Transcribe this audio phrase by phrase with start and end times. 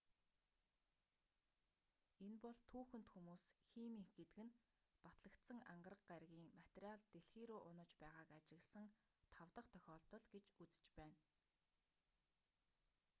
[2.25, 4.57] энэ бол түүхэнд хүмүүс химийнх гэдэг нь
[5.05, 8.87] батлагдсан ангараг гарагийн материал дэлхий рүү унаж байгааг ажигласан
[9.35, 11.19] тав дахь тохиолдол гэж үзэж байна